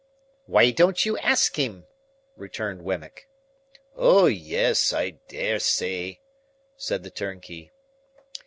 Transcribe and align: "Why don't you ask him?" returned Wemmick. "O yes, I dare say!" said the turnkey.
"Why 0.47 0.71
don't 0.71 1.05
you 1.05 1.15
ask 1.19 1.57
him?" 1.57 1.85
returned 2.35 2.81
Wemmick. 2.81 3.27
"O 3.95 4.25
yes, 4.25 4.91
I 4.93 5.11
dare 5.27 5.59
say!" 5.59 6.21
said 6.75 7.03
the 7.03 7.11
turnkey. 7.11 7.71